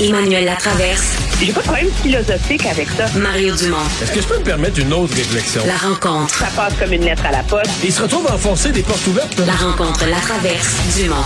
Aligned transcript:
Emmanuel 0.00 0.46
Latraverse. 0.46 1.18
J'ai 1.38 1.52
pas 1.52 1.60
de 1.60 1.66
problème 1.66 1.90
philosophique 2.02 2.64
avec 2.64 2.88
ça. 2.88 3.06
Mario 3.18 3.54
Dumont. 3.54 3.76
Est-ce 4.02 4.12
que 4.12 4.22
je 4.22 4.26
peux 4.26 4.38
me 4.38 4.44
permettre 4.44 4.80
une 4.80 4.94
autre 4.94 5.14
réflexion? 5.14 5.60
La 5.66 5.76
rencontre. 5.76 6.34
Ça 6.34 6.46
passe 6.56 6.72
comme 6.78 6.94
une 6.94 7.04
lettre 7.04 7.26
à 7.26 7.32
la 7.32 7.42
poste. 7.42 7.70
Il 7.84 7.92
se 7.92 8.00
retrouve 8.00 8.28
à 8.28 8.36
enfoncer 8.36 8.72
des 8.72 8.82
portes 8.82 9.06
ouvertes. 9.08 9.38
La 9.46 9.52
rencontre, 9.52 10.06
la 10.08 10.20
traverse, 10.20 10.96
Dumont. 10.96 11.16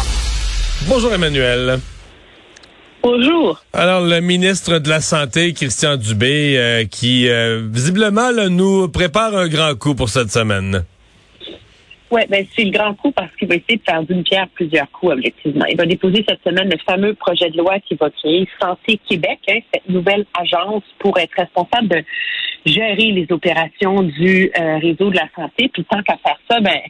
Bonjour 0.88 1.12
Emmanuel. 1.12 1.78
Bonjour. 3.00 3.62
Alors, 3.72 4.00
le 4.00 4.20
ministre 4.20 4.80
de 4.80 4.88
la 4.88 5.00
Santé, 5.00 5.52
Christian 5.52 5.96
Dubé, 5.96 6.56
euh, 6.56 6.84
qui 6.84 7.28
euh, 7.28 7.62
visiblement 7.70 8.32
là, 8.32 8.48
nous 8.48 8.88
prépare 8.88 9.36
un 9.36 9.46
grand 9.46 9.76
coup 9.76 9.94
pour 9.94 10.08
cette 10.08 10.32
semaine. 10.32 10.84
Oui, 12.12 12.20
ben 12.28 12.44
c'est 12.54 12.64
le 12.64 12.70
grand 12.70 12.92
coup 12.92 13.10
parce 13.10 13.34
qu'il 13.36 13.48
va 13.48 13.54
essayer 13.54 13.78
de 13.78 13.82
faire 13.88 14.02
d'une 14.02 14.22
pierre 14.22 14.46
plusieurs 14.48 14.90
coups, 14.90 15.14
objectivement. 15.14 15.64
Il 15.70 15.78
va 15.78 15.86
déposer 15.86 16.22
cette 16.28 16.42
semaine 16.44 16.68
le 16.68 16.76
fameux 16.86 17.14
projet 17.14 17.48
de 17.48 17.56
loi 17.56 17.80
qui 17.80 17.94
va 17.94 18.10
créer 18.10 18.46
Santé 18.60 19.00
Québec, 19.08 19.38
hein, 19.48 19.60
cette 19.72 19.88
nouvelle 19.88 20.26
agence 20.38 20.82
pour 20.98 21.18
être 21.18 21.32
responsable 21.34 21.88
de 21.88 22.04
gérer 22.66 23.12
les 23.12 23.26
opérations 23.30 24.02
du 24.02 24.52
euh, 24.60 24.76
réseau 24.76 25.08
de 25.08 25.16
la 25.16 25.26
santé. 25.34 25.70
Puis 25.72 25.86
tant 25.86 26.02
qu'à 26.02 26.18
faire 26.18 26.38
ça, 26.50 26.60
ben 26.60 26.80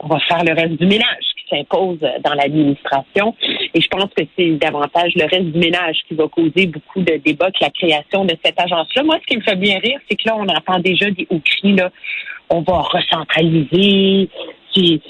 on 0.00 0.08
va 0.08 0.18
faire 0.20 0.42
le 0.42 0.54
reste 0.54 0.80
du 0.80 0.86
ménage 0.86 1.24
qui 1.36 1.56
s'impose 1.56 1.98
dans 2.00 2.32
l'administration. 2.32 3.36
Et 3.74 3.82
je 3.82 3.88
pense 3.88 4.08
que 4.16 4.24
c'est 4.34 4.52
davantage 4.52 5.12
le 5.14 5.24
reste 5.24 5.52
du 5.52 5.58
ménage 5.58 5.98
qui 6.08 6.14
va 6.14 6.26
causer 6.28 6.68
beaucoup 6.68 7.02
de 7.02 7.20
débats 7.22 7.50
que 7.50 7.58
la 7.60 7.70
création 7.70 8.24
de 8.24 8.34
cette 8.42 8.58
agence-là. 8.58 9.02
Moi, 9.02 9.18
ce 9.20 9.26
qui 9.26 9.36
me 9.36 9.42
fait 9.42 9.56
bien 9.56 9.78
rire, 9.78 10.00
c'est 10.08 10.16
que 10.16 10.26
là, 10.26 10.36
on 10.36 10.48
entend 10.48 10.78
déjà 10.78 11.10
des 11.10 11.26
hauts 11.28 11.42
cris, 11.44 11.74
là, 11.74 11.90
on 12.50 12.60
va 12.62 12.78
recentraliser, 12.82 14.28
c'est 14.74 15.00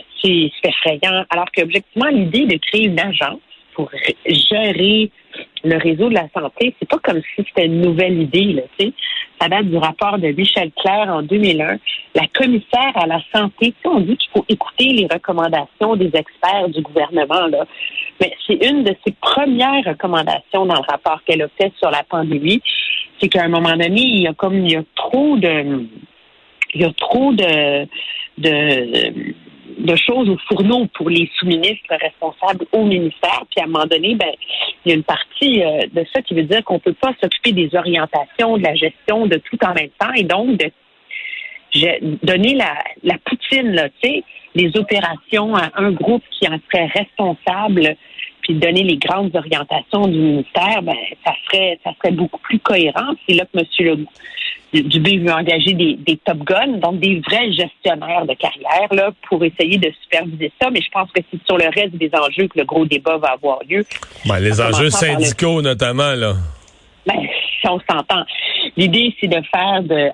effrayant. 0.64 1.24
Alors 1.30 1.46
qu'objectivement, 1.54 2.08
l'idée 2.08 2.46
de 2.46 2.56
créer 2.56 2.86
une 2.86 3.00
agence 3.00 3.40
pour 3.74 3.90
gérer 4.26 5.10
le 5.64 5.76
réseau 5.78 6.08
de 6.08 6.14
la 6.14 6.28
santé, 6.32 6.74
c'est 6.78 6.88
pas 6.88 6.98
comme 6.98 7.20
si 7.20 7.44
c'était 7.48 7.66
une 7.66 7.80
nouvelle 7.80 8.22
idée. 8.22 8.52
Là, 8.52 8.62
ça 9.40 9.48
date 9.48 9.66
du 9.66 9.76
rapport 9.76 10.18
de 10.18 10.28
Michel 10.28 10.70
Clair 10.80 11.08
en 11.08 11.22
2001. 11.22 11.78
La 12.14 12.26
commissaire 12.32 12.92
à 12.94 13.06
la 13.06 13.20
santé, 13.34 13.74
on 13.84 14.00
dit 14.00 14.16
qu'il 14.16 14.30
faut 14.30 14.44
écouter 14.48 14.92
les 14.92 15.08
recommandations 15.10 15.96
des 15.96 16.10
experts 16.14 16.68
du 16.68 16.82
gouvernement. 16.82 17.46
Là. 17.48 17.66
Mais 18.20 18.32
c'est 18.46 18.64
une 18.64 18.84
de 18.84 18.94
ses 19.04 19.12
premières 19.20 19.84
recommandations 19.84 20.66
dans 20.66 20.76
le 20.76 20.86
rapport 20.88 21.20
qu'elle 21.26 21.42
a 21.42 21.48
fait 21.60 21.72
sur 21.78 21.90
la 21.90 22.04
pandémie. 22.04 22.62
C'est 23.20 23.28
qu'à 23.28 23.42
un 23.44 23.48
moment 23.48 23.76
donné, 23.76 24.00
il 24.00 24.22
y 24.22 24.28
a 24.28 24.34
comme 24.34 24.64
il 24.64 24.72
y 24.72 24.76
a 24.76 24.84
trop 24.94 25.36
de 25.36 25.86
il 26.74 26.82
y 26.82 26.84
a 26.84 26.92
trop 26.92 27.32
de, 27.32 27.86
de 28.38 29.34
de 29.78 29.96
choses 29.96 30.28
au 30.28 30.36
fourneau 30.48 30.86
pour 30.94 31.10
les 31.10 31.30
sous-ministres 31.36 31.96
responsables 32.00 32.66
au 32.72 32.84
ministère. 32.84 33.44
Puis 33.50 33.60
à 33.60 33.64
un 33.64 33.66
moment 33.66 33.86
donné, 33.86 34.14
ben, 34.14 34.32
il 34.84 34.90
y 34.90 34.92
a 34.92 34.94
une 34.96 35.02
partie 35.02 35.62
euh, 35.62 35.86
de 35.92 36.04
ça 36.12 36.22
qui 36.22 36.34
veut 36.34 36.42
dire 36.42 36.62
qu'on 36.64 36.74
ne 36.74 36.80
peut 36.80 36.94
pas 36.94 37.12
s'occuper 37.20 37.52
des 37.52 37.74
orientations, 37.74 38.56
de 38.56 38.62
la 38.62 38.74
gestion, 38.74 39.26
de 39.26 39.36
tout 39.36 39.58
en 39.64 39.74
même 39.74 39.90
temps, 39.98 40.12
et 40.14 40.22
donc 40.22 40.56
de 40.58 40.70
donner 42.22 42.54
la, 42.54 42.74
la 43.02 43.18
poutine, 43.24 43.72
là, 43.72 43.88
les 44.54 44.76
opérations 44.76 45.56
à 45.56 45.72
un 45.74 45.90
groupe 45.90 46.22
qui 46.30 46.46
en 46.46 46.58
serait 46.70 46.86
responsable, 46.86 47.96
puis 48.44 48.54
donner 48.54 48.82
les 48.82 48.98
grandes 48.98 49.34
orientations 49.34 50.06
du 50.06 50.18
ministère, 50.18 50.82
ben, 50.82 50.94
ça 51.24 51.32
serait, 51.46 51.78
ça 51.82 51.90
serait 51.98 52.12
beaucoup 52.12 52.38
plus 52.40 52.58
cohérent. 52.58 53.14
C'est 53.26 53.34
là 53.34 53.44
que 53.46 53.58
M. 53.58 54.06
Dubé 54.74 55.18
veut 55.18 55.32
engager 55.32 55.72
des, 55.72 55.94
des 55.94 56.16
top 56.18 56.38
guns, 56.38 56.78
donc 56.78 57.00
des 57.00 57.20
vrais 57.20 57.50
gestionnaires 57.52 58.26
de 58.26 58.34
carrière 58.34 58.92
là, 58.92 59.10
pour 59.28 59.42
essayer 59.44 59.78
de 59.78 59.90
superviser 60.02 60.52
ça. 60.60 60.68
Mais 60.70 60.82
je 60.82 60.90
pense 60.90 61.10
que 61.10 61.22
c'est 61.30 61.40
sur 61.46 61.56
le 61.56 61.66
reste 61.74 61.94
des 61.94 62.10
enjeux 62.12 62.48
que 62.48 62.58
le 62.58 62.64
gros 62.64 62.84
débat 62.84 63.16
va 63.16 63.28
avoir 63.28 63.60
lieu. 63.68 63.84
Ben, 64.26 64.38
les 64.40 64.60
enjeux 64.60 64.90
syndicaux 64.90 65.62
notamment, 65.62 66.12
là. 66.14 66.34
Ben, 67.06 67.20
si 67.60 67.68
on 67.68 67.80
s'entend. 67.88 68.24
L'idée, 68.76 69.14
c'est 69.20 69.28
de 69.28 69.40
faire 69.50 69.82
de 69.82 70.10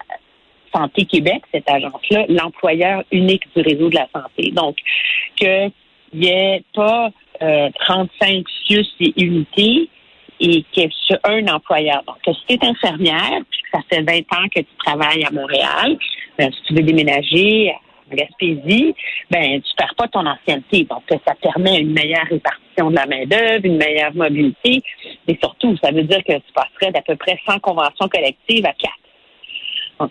Santé 0.73 1.05
Québec, 1.05 1.43
cette 1.53 1.69
agence-là, 1.69 2.27
l'employeur 2.29 3.03
unique 3.11 3.43
du 3.57 3.63
réseau 3.63 3.89
de 3.89 3.97
la 3.97 4.07
santé. 4.15 4.53
Donc, 4.53 4.77
qu'il 5.37 5.73
n'y 6.15 6.29
ait 6.29 6.63
pas 6.75 7.11
euh, 7.43 7.71
35 7.87 8.45
SUS 8.67 8.87
et 9.01 9.13
unités 9.23 9.89
et 10.41 10.65
qu'il 10.73 10.85
y 10.85 11.13
ait 11.13 11.19
un 11.25 11.47
employeur. 11.49 12.03
Donc, 12.07 12.17
si 12.25 12.47
tu 12.47 12.55
es 12.55 12.69
infirmière, 12.69 13.41
ça 13.73 13.81
fait 13.91 14.03
20 14.03 14.19
ans 14.19 14.49
que 14.55 14.61
tu 14.61 14.77
travailles 14.85 15.25
à 15.25 15.31
Montréal, 15.31 15.99
ben, 16.39 16.51
si 16.53 16.63
tu 16.65 16.75
veux 16.75 16.83
déménager 16.83 17.71
à 18.11 18.15
Gaspésie, 18.15 18.95
ben 19.31 19.61
tu 19.61 19.75
perds 19.77 19.95
pas 19.97 20.09
ton 20.09 20.27
ancienneté. 20.27 20.85
Donc, 20.85 21.03
ça 21.09 21.35
permet 21.41 21.81
une 21.81 21.93
meilleure 21.93 22.27
répartition 22.29 22.91
de 22.91 22.97
la 22.97 23.07
main-d'œuvre, 23.07 23.65
une 23.65 23.77
meilleure 23.77 24.15
mobilité. 24.15 24.83
Et 25.29 25.39
surtout, 25.41 25.77
ça 25.83 25.93
veut 25.93 26.03
dire 26.05 26.25
que 26.25 26.33
tu 26.33 26.53
passerais 26.55 26.93
d'à 26.93 27.03
peu 27.03 27.17
près 27.17 27.39
100 27.47 27.61
conventions 27.61 28.09
collectives 28.09 28.67
à 28.67 28.73
4. 28.73 28.93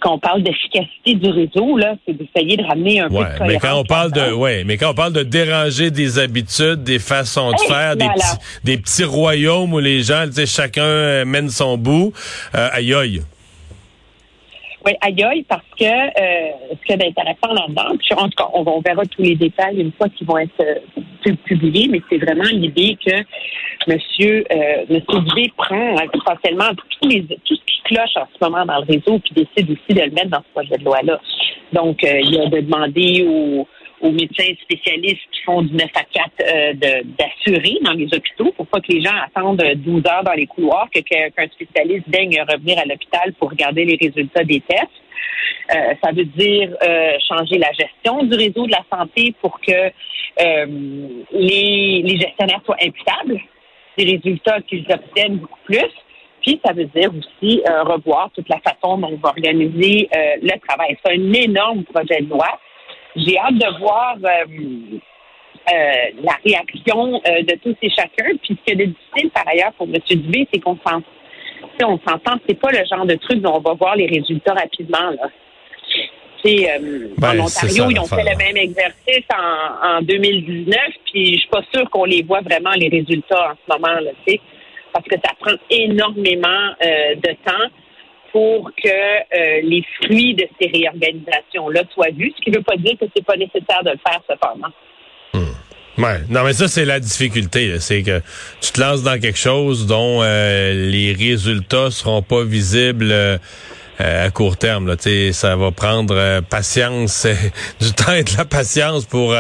Quand 0.02 0.14
on 0.14 0.20
parle 0.20 0.44
d'efficacité 0.44 1.16
du 1.16 1.30
réseau, 1.30 1.78
là, 1.78 1.96
c'est 2.06 2.14
d'essayer 2.14 2.58
de 2.58 2.64
ramener 2.64 3.00
un 3.00 3.10
peu 3.10 3.16
de 3.16 3.48
mais 3.48 3.58
quand 3.58 3.80
on 3.80 3.84
parle 3.84 4.12
de, 4.12 4.32
ouais, 4.32 4.64
mais 4.64 4.78
quand 4.78 4.92
on 4.92 4.94
parle 4.94 5.14
de 5.14 5.24
déranger 5.24 5.90
des 5.90 6.20
habitudes, 6.20 6.84
des 6.84 7.00
façons 7.00 7.52
de 7.52 7.60
faire, 7.68 7.96
des 7.96 8.08
petits, 8.08 8.38
des 8.64 8.78
petits 8.78 9.04
royaumes 9.04 9.74
où 9.74 9.80
les 9.80 10.04
gens, 10.04 10.26
tu 10.28 10.34
sais, 10.34 10.46
chacun 10.46 11.26
mène 11.26 11.50
son 11.50 11.78
bout, 11.78 12.14
euh, 12.56 12.70
aïe 12.72 12.94
aïe. 12.94 13.22
Oui, 14.90 14.96
aïe 15.02 15.46
parce 15.48 15.62
que 15.80 15.86
euh, 15.86 16.52
ce 16.72 16.86
qui 16.86 16.94
est 16.94 17.08
intéressant 17.08 17.54
là-dedans, 17.54 17.96
puis 17.98 18.14
en 18.16 18.28
tout 18.28 18.36
cas, 18.38 18.50
on, 18.54 18.82
verra 18.82 19.06
tous 19.06 19.22
les 19.22 19.36
détails 19.36 19.80
une 19.80 19.92
fois 19.92 20.10
qu'ils 20.10 20.26
vont 20.26 20.38
être 20.38 20.62
euh, 20.62 21.34
publiés, 21.46 21.88
mais 21.90 22.02
c'est 22.10 22.18
vraiment 22.18 22.50
l'idée 22.52 22.98
que 23.06 23.16
Monsieur 23.88 24.46
euh, 24.52 24.86
Monsieur 24.90 25.20
Dubé 25.22 25.52
prend 25.56 25.96
essentiellement 26.14 26.72
tous 26.74 27.08
les 27.08 27.24
tout 27.24 27.56
ce 27.56 27.62
qui 27.66 27.82
cloche 27.84 28.16
en 28.16 28.28
ce 28.34 28.44
moment 28.44 28.66
dans 28.66 28.80
le 28.80 28.86
réseau, 28.86 29.20
puis 29.20 29.34
décide 29.36 29.70
aussi 29.72 29.94
de 29.94 30.02
le 30.02 30.12
mettre 30.12 30.30
dans 30.30 30.40
ce 30.40 30.52
projet 30.54 30.78
de 30.78 30.84
loi-là. 30.84 31.20
Donc, 31.74 32.04
euh, 32.04 32.20
il 32.22 32.40
a 32.40 32.48
de 32.48 32.60
demander 32.62 33.28
aux 33.30 33.68
aux 34.02 34.12
médecins 34.12 34.54
spécialistes 34.62 35.22
qui 35.32 35.42
font 35.44 35.62
du 35.62 35.74
9 35.74 35.88
à 35.96 36.04
4 36.04 36.32
euh, 36.42 36.74
d'assurer 37.18 37.78
dans 37.82 37.94
les 37.94 38.06
hôpitaux 38.06 38.52
pour 38.56 38.68
pas 38.68 38.80
que 38.80 38.92
les 38.92 39.02
gens 39.02 39.16
attendent 39.26 39.64
12 39.76 40.04
heures 40.08 40.24
dans 40.24 40.34
les 40.34 40.48
couloirs, 40.48 40.88
que 40.94 41.00
qu'un 41.00 41.48
spécialiste 41.48 42.10
daigne 42.10 42.42
revenir 42.48 42.80
à 42.80 42.86
l'hôpital 42.86 43.34
pour 43.34 43.50
regarder 43.50 43.86
les 43.86 43.98
résultats 44.02 44.44
des 44.44 44.62
tests. 44.62 44.90
Euh, 45.76 45.94
ça 46.04 46.12
veut 46.12 46.26
dire 46.26 46.76
euh, 46.82 47.12
changer 47.28 47.58
la 47.60 47.72
gestion 47.74 48.24
du 48.24 48.36
réseau 48.36 48.66
de 48.66 48.72
la 48.72 48.84
santé 48.92 49.36
pour 49.42 49.60
que 49.60 49.72
euh, 49.72 50.66
les, 51.32 52.02
les 52.04 52.20
gestionnaires 52.20 52.62
soient 52.66 52.78
imputables 52.82 53.40
des 53.98 54.06
résultats 54.06 54.62
qu'ils 54.62 54.86
obtiennent 54.92 55.38
beaucoup 55.38 55.60
plus. 55.66 55.92
Puis, 56.42 56.60
ça 56.66 56.72
veut 56.72 56.86
dire 56.86 57.12
aussi 57.14 57.62
revoir 57.86 58.32
toute 58.34 58.48
la 58.48 58.60
façon 58.60 58.98
dont 58.98 59.10
on 59.12 59.18
va 59.18 59.30
organiser 59.30 60.08
le 60.14 60.58
travail. 60.66 60.98
C'est 61.04 61.12
un 61.12 61.34
énorme 61.34 61.84
projet 61.84 62.22
de 62.22 62.30
loi 62.30 62.48
j'ai 63.16 63.38
hâte 63.38 63.56
de 63.56 63.80
voir 63.80 64.16
euh, 64.24 65.00
euh, 65.72 66.22
la 66.24 66.34
réaction 66.44 67.16
euh, 67.16 67.44
de 67.44 67.56
tous 67.62 67.76
et 67.82 67.90
chacun. 67.90 68.36
Puis 68.42 68.58
ce 68.58 68.74
qui 68.74 68.82
est 68.82 68.88
difficile 68.88 69.30
par 69.32 69.48
ailleurs 69.48 69.74
pour 69.74 69.88
M. 69.88 69.96
Dubé, 70.10 70.48
c'est 70.54 70.60
qu'on 70.60 70.78
s'entend. 70.78 71.04
On 71.82 72.00
s'entend, 72.08 72.38
c'est 72.48 72.60
pas 72.60 72.72
le 72.72 72.86
genre 72.86 73.06
de 73.06 73.16
truc 73.16 73.42
dont 73.42 73.56
on 73.56 73.60
va 73.60 73.74
voir 73.74 73.96
les 73.96 74.08
résultats 74.08 74.54
rapidement. 74.54 75.12
Là. 75.12 75.30
Euh, 76.46 77.10
ben, 77.18 77.40
en 77.40 77.46
Ontario, 77.46 77.90
ils 77.90 78.00
ont 78.00 78.06
fait 78.06 78.24
le 78.24 78.38
même 78.38 78.58
exercice 78.58 79.26
en, 79.34 79.98
en 79.98 80.02
2019, 80.02 80.78
puis 81.12 81.34
je 81.34 81.40
suis 81.40 81.50
pas 81.50 81.62
sûre 81.74 81.90
qu'on 81.90 82.06
les 82.06 82.24
voit 82.24 82.42
vraiment 82.42 82.72
les 82.72 82.88
résultats 82.88 83.52
en 83.52 83.56
ce 83.56 83.78
moment, 83.78 84.00
là, 84.00 84.12
parce 84.94 85.06
que 85.06 85.16
ça 85.24 85.34
prend 85.40 85.52
énormément 85.70 86.70
de 86.82 87.32
temps 87.46 87.70
pour 88.32 88.72
que 88.82 88.88
euh, 88.90 89.62
les 89.64 89.84
fruits 89.96 90.36
de 90.36 90.46
ces 90.60 90.70
réorganisations-là 90.70 91.84
soient 91.94 92.12
vus, 92.12 92.34
ce 92.38 92.44
qui 92.44 92.52
ne 92.52 92.58
veut 92.58 92.64
pas 92.64 92.78
dire 92.78 92.94
que 93.00 93.06
c'est 93.16 93.26
pas 93.26 93.38
nécessaire 93.38 93.84
de 93.84 93.92
le 93.92 94.00
faire 94.06 94.22
cependant. 94.30 94.70
Hmm. 95.34 96.04
Ouais. 96.04 96.20
Non, 96.30 96.44
mais 96.44 96.54
ça, 96.54 96.68
c'est 96.68 96.86
la 96.86 97.00
difficulté. 97.00 97.80
C'est 97.80 98.04
que 98.04 98.22
tu 98.62 98.72
te 98.72 98.80
lances 98.80 99.04
dans 99.04 99.20
quelque 99.20 99.38
chose 99.38 99.86
dont 99.86 100.22
euh, 100.22 100.90
les 100.90 101.14
résultats 101.14 101.92
seront 101.92 102.22
pas 102.22 102.44
visibles. 102.44 103.12
Euh, 103.12 103.38
euh, 104.02 104.28
à 104.28 104.30
court 104.30 104.56
terme. 104.56 104.88
Là, 104.88 104.96
ça 105.34 105.58
va 105.58 105.72
prendre 105.72 106.16
euh, 106.16 106.40
patience, 106.42 107.28
du 107.82 107.92
temps 107.92 108.14
et 108.14 108.24
de 108.24 108.32
la 108.38 108.46
patience 108.46 109.04
pour 109.04 109.36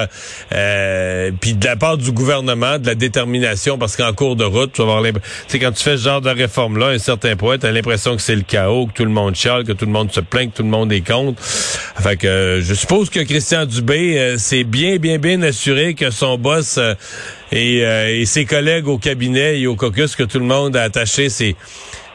euh, 0.51 1.31
puis 1.39 1.53
de 1.53 1.65
la 1.65 1.77
part 1.77 1.97
du 1.97 2.11
gouvernement, 2.11 2.77
de 2.77 2.85
la 2.85 2.95
détermination, 2.95 3.77
parce 3.77 3.95
qu'en 3.95 4.11
cours 4.11 4.35
de 4.35 4.43
route, 4.43 4.73
tu 4.73 4.81
vas 4.81 4.97
avoir 4.97 5.03
quand 5.03 5.71
tu 5.71 5.83
fais 5.83 5.95
ce 5.95 6.03
genre 6.03 6.19
de 6.19 6.29
réforme-là, 6.29 6.87
à 6.87 6.89
un 6.91 6.97
certain 6.97 7.37
point, 7.37 7.57
tu 7.57 7.67
as 7.67 7.71
l'impression 7.71 8.17
que 8.17 8.21
c'est 8.21 8.35
le 8.35 8.41
chaos, 8.41 8.87
que 8.87 8.91
tout 8.91 9.05
le 9.05 9.11
monde 9.11 9.33
chiale, 9.33 9.63
que 9.63 9.71
tout 9.71 9.85
le 9.85 9.91
monde 9.91 10.11
se 10.11 10.19
plaint, 10.19 10.51
que 10.51 10.57
tout 10.57 10.63
le 10.63 10.69
monde 10.69 10.91
est 10.91 11.07
contre. 11.07 11.41
Fait 11.41 12.17
que 12.17 12.59
je 12.61 12.73
suppose 12.73 13.09
que 13.09 13.21
Christian 13.21 13.65
Dubé 13.65 14.37
s'est 14.37 14.65
bien, 14.65 14.97
bien, 14.97 15.19
bien 15.19 15.41
assuré 15.41 15.93
que 15.93 16.11
son 16.11 16.37
boss 16.37 16.79
et, 17.53 17.77
et, 17.79 18.25
ses 18.25 18.45
collègues 18.45 18.87
au 18.87 18.97
cabinet 18.97 19.59
et 19.59 19.67
au 19.67 19.75
caucus, 19.75 20.15
que 20.17 20.23
tout 20.23 20.39
le 20.39 20.45
monde 20.45 20.75
a 20.75 20.83
attaché 20.83 21.29
ses 21.29 21.55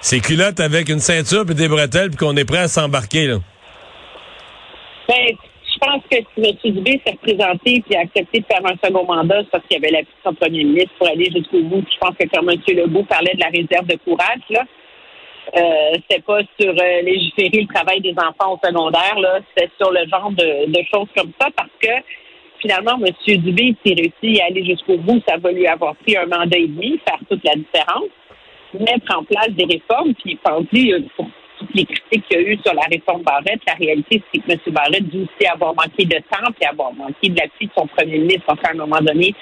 ses 0.04 0.20
culottes 0.20 0.60
avec 0.60 0.90
une 0.90 0.98
ceinture 0.98 1.50
et 1.50 1.54
des 1.54 1.66
bretelles 1.66 2.10
puis 2.10 2.18
qu'on 2.18 2.36
est 2.36 2.44
prêt 2.44 2.58
à 2.58 2.68
s'embarquer, 2.68 3.26
là? 3.26 3.36
Ben, 5.08 5.32
je 5.32 5.78
pense 5.80 6.02
que 6.10 6.16
si 6.16 6.46
M. 6.46 6.74
Dubé 6.74 7.00
s'est 7.04 7.12
représenté 7.12 7.82
et 7.88 7.96
a 7.96 8.00
accepté 8.00 8.40
de 8.40 8.44
faire 8.44 8.60
un 8.66 8.76
second 8.84 9.06
mandat, 9.06 9.40
c'est 9.44 9.50
parce 9.50 9.64
qu'il 9.66 9.80
y 9.80 9.84
avait 9.84 9.92
l'appui 9.92 10.12
de 10.12 10.28
son 10.28 10.34
premier 10.34 10.64
ministre 10.64 10.92
pour 10.98 11.08
aller 11.08 11.30
jusqu'au 11.34 11.62
bout. 11.62 11.82
je 11.90 11.98
pense 11.98 12.14
que 12.18 12.28
comme 12.28 12.50
M. 12.50 12.60
Legault 12.68 13.04
parlait 13.04 13.32
de 13.34 13.40
la 13.40 13.48
réserve 13.48 13.86
de 13.86 13.96
courage, 14.04 14.44
là, 14.50 14.64
euh, 15.56 16.18
pas 16.26 16.40
sur 16.60 16.70
euh, 16.70 17.02
légiférer 17.02 17.62
le 17.62 17.74
travail 17.74 18.02
des 18.02 18.14
enfants 18.18 18.54
au 18.54 18.60
secondaire, 18.62 19.18
là, 19.18 19.40
c'était 19.56 19.70
sur 19.80 19.90
le 19.90 20.06
genre 20.08 20.30
de, 20.32 20.70
de 20.70 20.84
choses 20.92 21.08
comme 21.16 21.32
ça, 21.40 21.48
parce 21.56 21.72
que 21.80 21.92
finalement, 22.60 22.98
M. 23.02 23.40
Dubé, 23.40 23.74
s'il 23.82 23.98
réussit 23.98 24.42
à 24.42 24.46
aller 24.46 24.66
jusqu'au 24.66 24.98
bout, 24.98 25.22
ça 25.26 25.38
va 25.38 25.50
lui 25.50 25.66
avoir 25.66 25.96
pris 25.96 26.14
un 26.18 26.26
mandat 26.26 26.58
et 26.58 26.68
demi, 26.68 27.00
faire 27.08 27.20
toute 27.26 27.42
la 27.42 27.54
différence, 27.54 28.10
mettre 28.80 29.16
en 29.16 29.24
place 29.24 29.50
des 29.50 29.64
réformes, 29.64 30.14
puis 30.14 30.36
penser 30.36 30.92
euh, 30.92 31.00
pour 31.16 31.26
toutes 31.58 31.74
les 31.74 31.84
critiques 31.84 32.24
qu'il 32.28 32.40
y 32.40 32.44
a 32.44 32.48
eu 32.52 32.58
sur 32.64 32.74
la 32.74 32.82
réforme 32.90 33.22
Barrette, 33.22 33.60
la 33.66 33.74
réalité, 33.74 34.22
c'est 34.32 34.40
que 34.40 34.52
M. 34.52 34.58
Barrette 34.68 35.08
dit 35.08 35.22
aussi 35.22 35.46
avoir 35.46 35.74
manqué 35.74 36.04
de 36.04 36.16
temps 36.16 36.50
et 36.60 36.66
avoir 36.66 36.92
manqué 36.92 37.28
de 37.28 37.38
l'appui 37.38 37.66
de 37.66 37.72
son 37.76 37.86
premier 37.86 38.18
ministre. 38.18 38.44
Enfin, 38.48 38.68
à 38.68 38.72
un 38.72 38.86
moment 38.86 39.00
donné, 39.00 39.34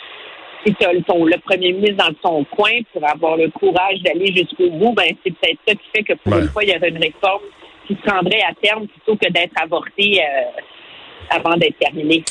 si 0.64 0.74
tu 0.74 0.86
as 0.86 0.92
le, 0.92 1.38
premier 1.40 1.72
ministre 1.72 1.96
dans 1.96 2.14
son 2.22 2.44
coin 2.44 2.70
pour 2.92 3.08
avoir 3.08 3.36
le 3.36 3.48
courage 3.50 4.00
d'aller 4.02 4.32
jusqu'au 4.34 4.70
bout, 4.70 4.92
ben 4.92 5.10
c'est 5.24 5.32
peut-être 5.32 5.58
ça 5.66 5.74
qui 5.74 5.88
fait 5.94 6.02
que 6.04 6.14
pour 6.14 6.38
une 6.38 6.48
fois, 6.48 6.62
il 6.64 6.70
y 6.70 6.76
aurait 6.76 6.90
une 6.90 7.02
réforme 7.02 7.42
qui 7.86 7.96
se 7.96 8.10
rendrait 8.10 8.42
à 8.42 8.54
terme 8.62 8.86
plutôt 8.86 9.16
que 9.16 9.30
d'être 9.30 9.60
avortée 9.60 10.20
euh, 10.20 10.60
avant 11.30 11.56
d'être 11.56 11.78
terminée. 11.78 12.22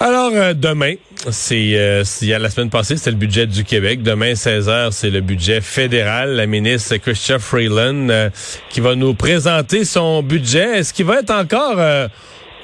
Alors, 0.00 0.32
euh, 0.34 0.54
demain, 0.54 0.94
c'est 1.30 1.74
euh, 1.76 2.02
a 2.02 2.38
la 2.38 2.50
semaine 2.50 2.68
passée, 2.68 2.96
c'était 2.96 3.12
le 3.12 3.16
budget 3.16 3.46
du 3.46 3.62
Québec. 3.62 4.02
Demain, 4.02 4.34
16 4.34 4.68
h 4.68 4.90
c'est 4.90 5.10
le 5.10 5.20
budget 5.20 5.60
fédéral. 5.60 6.34
La 6.34 6.46
ministre 6.46 6.96
Christian 6.96 7.38
Freeland 7.38 8.08
euh, 8.10 8.28
qui 8.70 8.80
va 8.80 8.96
nous 8.96 9.14
présenter 9.14 9.84
son 9.84 10.22
budget. 10.22 10.78
Est-ce 10.78 10.92
qu'il 10.92 11.06
va 11.06 11.20
être 11.20 11.30
encore 11.30 11.78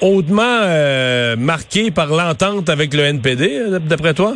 hautement 0.00 0.66
marqué 1.38 1.90
par 1.90 2.08
l'entente 2.08 2.68
avec 2.68 2.94
le 2.94 3.04
NPD, 3.04 3.78
d'après 3.80 4.14
toi? 4.14 4.34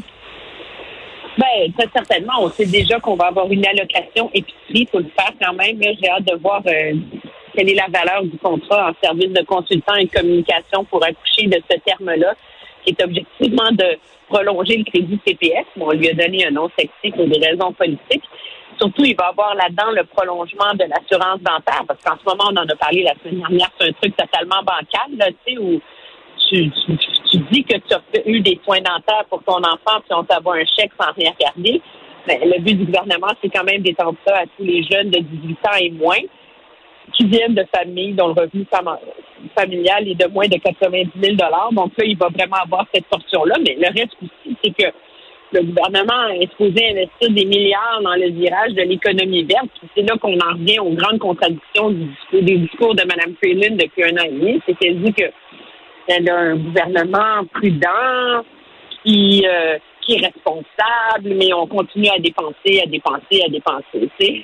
Ben, 1.37 1.73
très 1.77 1.89
certainement. 1.93 2.35
On 2.41 2.51
sait 2.51 2.67
déjà 2.67 3.01
qu'on 3.01 3.17
va 3.17 3.27
avoir 3.27 3.51
une 3.51 3.67
allocation 3.67 4.31
épicerie. 4.33 4.89
Faut 4.93 5.01
le 5.01 5.11
faire 5.17 5.33
quand 5.43 5.55
même. 5.55 5.79
J'ai 5.81 6.09
hâte 6.09 6.27
de 6.27 6.37
voir 6.41 6.63
quelle 6.63 7.71
est 7.71 7.75
la 7.75 7.89
valeur 7.89 8.23
du 8.23 8.39
contrat 8.39 8.91
en 8.91 8.93
service 9.03 9.33
de 9.33 9.43
consultant 9.45 9.95
et 9.97 10.07
communication 10.07 10.85
pour 10.85 11.03
accoucher 11.03 11.49
de 11.49 11.61
ce 11.69 11.77
terme-là 11.85 12.35
qui 12.85 12.91
est 12.91 13.03
objectivement 13.03 13.71
de 13.73 13.99
prolonger 14.29 14.79
le 14.79 14.85
crédit 14.85 15.19
CPS. 15.27 15.67
Bon, 15.77 15.89
on 15.89 15.93
lui 15.93 16.09
a 16.09 16.15
donné 16.15 16.47
un 16.47 16.51
nom 16.51 16.71
sexy 16.79 17.11
pour 17.15 17.27
des 17.27 17.39
raisons 17.39 17.73
politiques. 17.73 18.25
Surtout, 18.79 19.05
il 19.05 19.17
va 19.17 19.29
avoir 19.29 19.55
là-dedans 19.55 19.93
le 19.93 20.05
prolongement 20.05 20.73
de 20.75 20.85
l'assurance 20.85 21.41
dentaire, 21.41 21.85
parce 21.87 22.03
qu'en 22.03 22.17
ce 22.19 22.25
moment, 22.25 22.51
on 22.51 22.57
en 22.57 22.67
a 22.67 22.77
parlé 22.77 23.03
la 23.03 23.15
semaine 23.23 23.41
dernière, 23.41 23.71
c'est 23.79 23.89
un 23.89 23.93
truc 23.93 24.17
totalement 24.17 24.63
bancal, 24.63 25.17
là, 25.17 25.27
tu 25.47 25.55
sais, 25.55 25.59
où 25.59 25.81
tu, 26.49 27.39
dis 27.53 27.65
que 27.65 27.77
tu 27.77 27.95
as 27.95 28.29
eu 28.29 28.41
des 28.41 28.61
soins 28.65 28.81
dentaires 28.81 29.25
pour 29.31 29.43
ton 29.45 29.59
enfant, 29.59 30.01
puis 30.01 30.13
on 30.13 30.25
t'envoie 30.25 30.57
un 30.57 30.65
chèque 30.65 30.93
sans 31.01 31.13
rien 31.13 31.33
regarder. 31.39 31.81
Mais 32.27 32.41
le 32.43 32.61
but 32.61 32.75
du 32.75 32.85
gouvernement, 32.87 33.33
c'est 33.43 33.51
quand 33.51 33.65
même 33.65 33.83
d'étendre 33.83 34.17
ça 34.27 34.39
à 34.39 34.45
tous 34.57 34.65
les 34.65 34.83
jeunes 34.83 35.11
de 35.11 35.21
18 35.21 35.59
ans 35.67 35.77
et 35.79 35.91
moins 35.91 36.21
qui 37.13 37.27
viennent 37.27 37.55
de 37.55 37.65
familles 37.75 38.15
dont 38.15 38.29
le 38.29 38.41
revenu 38.41 38.67
familial 39.57 40.09
est 40.09 40.15
de 40.15 40.27
moins 40.29 40.49
de 40.49 40.57
90 40.57 41.11
000 41.23 41.37
Donc 41.73 41.93
là, 41.97 42.05
il 42.05 42.17
va 42.17 42.29
vraiment 42.29 42.57
avoir 42.63 42.87
cette 42.93 43.07
portion-là. 43.07 43.57
Mais 43.65 43.77
le 43.79 43.87
reste 43.87 44.17
aussi, 44.23 44.57
c'est 44.63 44.71
que 44.71 44.91
le 45.53 45.63
gouvernement 45.63 46.29
est 46.41 46.51
supposé 46.51 46.91
investir 46.91 47.31
des 47.31 47.45
milliards 47.45 48.01
dans 48.03 48.15
le 48.15 48.31
virage 48.31 48.73
de 48.73 48.83
l'économie 48.83 49.45
verte. 49.45 49.69
C'est 49.95 50.03
là 50.03 50.17
qu'on 50.21 50.37
en 50.39 50.55
revient 50.55 50.81
aux 50.81 50.91
grandes 50.91 51.21
contradictions 51.21 51.95
des 52.33 52.57
discours 52.57 52.95
de 52.95 53.03
Mme 53.05 53.37
Freeland 53.41 53.77
depuis 53.77 54.05
un 54.05 54.17
an 54.17 54.25
et 54.27 54.33
demi. 54.33 54.61
C'est 54.67 54.77
qu'elle 54.77 55.01
dit 55.01 55.13
qu'elle 55.13 56.29
a 56.29 56.37
un 56.37 56.57
gouvernement 56.57 57.45
prudent 57.53 58.45
qui, 59.05 59.45
euh, 59.47 59.79
qui 60.01 60.15
est 60.15 60.27
responsable, 60.27 61.35
mais 61.37 61.53
on 61.53 61.67
continue 61.67 62.09
à 62.09 62.19
dépenser, 62.19 62.81
à 62.83 62.87
dépenser, 62.87 63.43
à 63.45 63.49
dépenser. 63.49 64.11
sais 64.19 64.43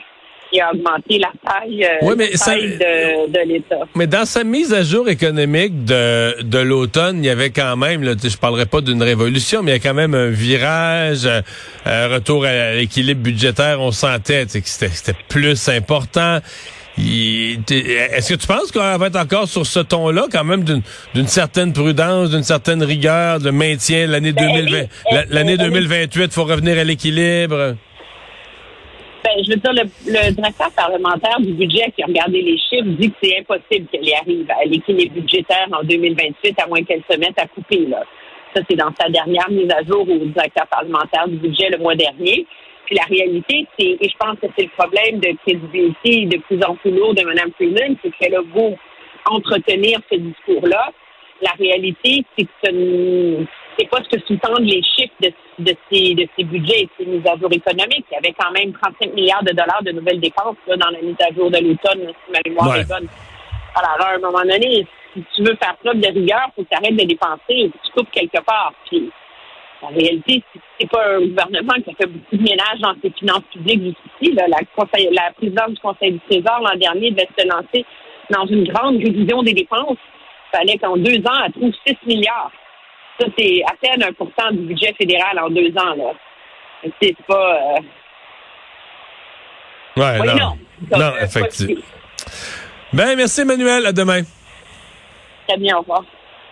qui 0.51 0.61
a 0.61 0.71
augmenté 0.73 1.19
la 1.19 1.31
taille, 1.45 1.85
euh, 1.85 3.27
de, 3.29 3.49
l'État. 3.49 3.81
Mais 3.95 4.07
dans 4.07 4.25
sa 4.25 4.45
mise 4.45 4.73
à 4.73 4.83
jour 4.83 5.09
économique 5.09 5.85
de, 5.85 6.43
de 6.43 6.59
l'automne, 6.59 7.19
il 7.23 7.27
y 7.27 7.31
avait 7.31 7.51
quand 7.51 7.77
même, 7.77 8.03
là, 8.03 8.13
je 8.23 8.37
parlerai 8.37 8.67
pas 8.67 8.81
d'une 8.81 9.03
révolution, 9.03 9.63
mais 9.63 9.73
il 9.73 9.75
y 9.75 9.77
a 9.79 9.81
quand 9.81 9.95
même 9.95 10.15
un 10.15 10.29
virage, 10.29 11.27
euh, 11.27 11.41
un 11.87 12.09
retour 12.09 12.45
à 12.45 12.73
l'équilibre 12.75 13.23
budgétaire. 13.23 13.81
On 13.81 13.93
sentait 13.93 14.47
que 14.47 14.59
c'était 14.65 15.15
plus 15.29 15.69
important. 15.69 16.41
Est-ce 16.99 18.35
que 18.35 18.39
tu 18.39 18.47
penses 18.47 18.73
qu'on 18.73 18.99
va 18.99 19.07
être 19.07 19.17
encore 19.17 19.49
sur 19.49 19.65
ce 19.65 19.81
ton-là, 19.81 20.27
quand 20.31 20.45
même, 20.45 20.65
d'une 20.65 21.27
certaine 21.27 21.73
prudence, 21.73 22.31
d'une 22.31 22.43
certaine 22.43 22.83
rigueur, 22.83 23.39
de 23.39 23.51
maintien? 23.51 24.07
L'année 24.07 24.33
2020, 24.33 24.83
ben, 25.11 25.25
l'année 25.31 25.57
2028, 25.57 26.25
il 26.25 26.31
faut 26.31 26.45
revenir 26.45 26.79
à 26.79 26.85
l'équilibre? 26.85 27.77
Ben, 29.31 29.45
je 29.45 29.51
veux 29.51 29.57
dire, 29.57 29.73
le, 29.73 30.33
directeur 30.33 30.71
parlementaire 30.73 31.39
du 31.39 31.53
budget 31.53 31.93
qui 31.95 32.03
a 32.03 32.07
regardé 32.07 32.43
les 32.43 32.59
chiffres 32.59 32.89
dit 32.99 33.11
que 33.11 33.17
c'est 33.23 33.39
impossible 33.39 33.87
qu'elle 33.87 34.09
y 34.09 34.15
arrive 34.15 34.51
à 34.51 34.65
l'équilibre 34.65 35.15
budgétaire 35.15 35.69
en 35.71 35.85
2028, 35.85 36.59
à 36.61 36.67
moins 36.67 36.83
qu'elle 36.83 37.03
se 37.09 37.17
mette 37.17 37.39
à 37.39 37.47
couper. 37.47 37.87
Là. 37.87 38.03
Ça, 38.57 38.63
c'est 38.69 38.77
dans 38.77 38.93
sa 38.99 39.09
dernière 39.09 39.49
mise 39.49 39.71
à 39.71 39.85
jour 39.85 40.03
au 40.03 40.19
directeur 40.19 40.67
parlementaire 40.67 41.29
du 41.29 41.37
budget 41.37 41.69
le 41.71 41.79
mois 41.79 41.95
dernier. 41.95 42.45
Puis 42.87 42.97
la 42.97 43.05
réalité, 43.05 43.69
c'est, 43.79 43.99
et 44.01 44.09
je 44.09 44.17
pense 44.19 44.37
que 44.41 44.49
c'est 44.59 44.65
le 44.65 44.77
problème 44.77 45.21
de 45.21 45.31
crédibilité 45.47 46.27
de 46.27 46.39
plus 46.43 46.59
en 46.65 46.75
plus 46.75 46.91
lourd 46.91 47.15
de 47.15 47.23
Mme 47.23 47.53
Freeman, 47.53 47.95
c'est 48.03 48.11
qu'elle 48.19 48.35
a 48.35 48.43
beau 48.43 48.77
entretenir 49.27 50.01
ce 50.11 50.17
discours-là. 50.17 50.91
La 51.41 51.53
réalité, 51.53 52.25
c'est 52.37 52.47
que 52.47 53.47
c'est 53.79 53.89
pas 53.89 53.99
ce 54.03 54.17
que 54.17 54.23
sous-tendent 54.27 54.65
les 54.65 54.83
chiffres 54.83 55.15
de, 55.21 55.33
de, 55.59 55.75
ces, 55.91 56.15
de 56.15 56.27
ces 56.37 56.45
budgets 56.45 56.83
et 56.83 56.89
ces 56.99 57.07
mises 57.07 57.27
à 57.27 57.37
jour 57.37 57.51
économiques. 57.53 58.07
Il 58.11 58.15
y 58.15 58.17
avait 58.17 58.35
quand 58.39 58.51
même 58.53 58.73
35 58.73 59.15
milliards 59.15 59.43
de 59.43 59.53
dollars 59.53 59.83
de 59.83 59.93
nouvelles 59.93 60.21
dépenses 60.21 60.57
là, 60.67 60.77
dans 60.77 60.91
la 60.91 61.01
mise 61.01 61.17
à 61.21 61.33
jour 61.35 61.51
de 61.51 61.59
l'automne, 61.59 62.07
si 62.07 62.33
ma 62.33 62.41
mémoire 62.45 62.77
est 62.77 62.89
bonne. 62.89 63.09
Alors, 63.75 64.07
à 64.07 64.15
un 64.15 64.19
moment 64.19 64.43
donné, 64.43 64.87
si 65.15 65.25
tu 65.35 65.43
veux 65.43 65.57
faire 65.57 65.77
preuve 65.83 66.01
de 66.01 66.09
rigueur, 66.09 66.41
il 66.49 66.53
faut 66.57 66.63
que 66.63 66.69
tu 66.69 66.77
arrêtes 66.77 66.97
de 66.97 67.05
dépenser 67.07 67.41
et 67.49 67.71
que 67.71 67.79
tu 67.85 67.93
coupes 67.93 68.11
quelque 68.11 68.43
part. 68.45 68.73
Puis, 68.87 69.11
en 69.83 69.89
réalité, 69.89 70.43
c'est 70.79 70.91
pas 70.91 71.17
un 71.17 71.21
gouvernement 71.21 71.75
qui 71.83 71.91
a 71.91 71.95
fait 71.95 72.07
beaucoup 72.07 72.37
de 72.37 72.43
ménage 72.43 72.81
dans 72.81 72.95
ses 73.03 73.11
finances 73.11 73.45
publiques 73.53 73.83
jusqu'ici. 73.83 74.35
La, 74.35 74.47
la 74.49 75.33
présidente 75.33 75.71
du 75.71 75.81
Conseil 75.81 76.13
du 76.13 76.21
Trésor 76.29 76.61
l'an 76.61 76.77
dernier 76.79 77.11
devait 77.13 77.29
se 77.37 77.47
lancer 77.47 77.87
dans 78.31 78.47
une 78.47 78.65
grande 78.65 78.97
révision 78.97 79.43
des 79.43 79.55
dépenses. 79.55 79.99
Il 80.53 80.59
fallait 80.59 80.79
qu'en 80.79 80.97
deux 80.97 81.19
ans, 81.27 81.45
elle 81.47 81.53
trouve 81.53 81.73
6 81.87 81.97
milliards. 82.07 82.51
Ça, 83.21 83.27
c'est 83.39 83.63
à 83.71 83.75
peine 83.81 84.01
1% 84.01 84.53
du 84.53 84.63
budget 84.69 84.95
fédéral 84.95 85.39
en 85.39 85.51
deux 85.51 85.71
ans. 85.77 85.95
Là. 85.95 86.13
C'est 87.03 87.15
pas. 87.27 87.77
Euh... 87.77 87.81
Ouais, 89.97 90.19
non. 90.35 90.57
Non, 90.91 91.13
effectivement. 91.21 91.83
Ben, 92.93 93.17
merci, 93.17 93.43
Emmanuel. 93.43 93.87
À 93.87 93.93
demain. 93.93 94.23
Très 95.47 95.59
bien, 95.59 95.77
au 95.77 95.81
revoir. 95.81 96.05